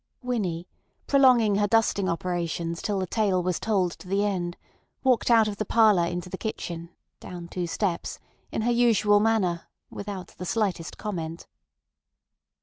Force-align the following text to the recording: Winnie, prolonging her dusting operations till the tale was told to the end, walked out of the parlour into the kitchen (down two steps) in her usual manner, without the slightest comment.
Winnie, 0.23 0.67
prolonging 1.05 1.57
her 1.57 1.67
dusting 1.67 2.09
operations 2.09 2.81
till 2.81 2.97
the 2.97 3.05
tale 3.05 3.43
was 3.43 3.59
told 3.59 3.91
to 3.91 4.07
the 4.07 4.25
end, 4.25 4.57
walked 5.03 5.29
out 5.29 5.47
of 5.47 5.57
the 5.57 5.63
parlour 5.63 6.07
into 6.07 6.27
the 6.27 6.39
kitchen 6.39 6.89
(down 7.19 7.47
two 7.47 7.67
steps) 7.67 8.17
in 8.51 8.63
her 8.63 8.71
usual 8.71 9.19
manner, 9.19 9.67
without 9.91 10.29
the 10.39 10.45
slightest 10.47 10.97
comment. 10.97 11.45